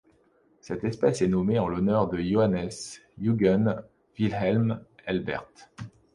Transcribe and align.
Cette 0.61 0.83
espèce 0.83 1.21
est 1.21 1.27
nommée 1.27 1.59
en 1.59 1.67
l'honneur 1.67 2.07
de 2.07 2.17
Johannes 2.19 2.71
Eugen 3.21 3.83
Wilhelm 4.17 4.81
Elbert. 5.05 5.45